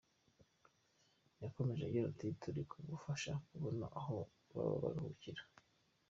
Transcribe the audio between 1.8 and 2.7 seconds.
agira ati "Turi